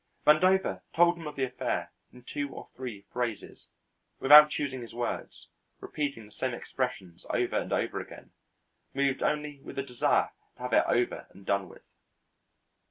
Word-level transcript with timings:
Vandover 0.25 0.81
told 0.95 1.15
him 1.15 1.27
of 1.27 1.35
the 1.35 1.43
affair 1.43 1.91
in 2.11 2.23
two 2.23 2.49
or 2.49 2.69
three 2.75 3.03
phrases, 3.13 3.67
without 4.19 4.49
choosing 4.49 4.81
his 4.81 4.95
words, 4.95 5.47
repeating 5.79 6.25
the 6.25 6.31
same 6.31 6.55
expressions 6.55 7.23
over 7.29 7.57
and 7.59 7.71
over 7.71 7.99
again, 8.01 8.31
moved 8.95 9.21
only 9.21 9.59
with 9.59 9.75
the 9.75 9.83
desire 9.83 10.31
to 10.55 10.61
have 10.63 10.73
it 10.73 10.85
over 10.87 11.27
and 11.29 11.45
done 11.45 11.69
with. 11.69 11.83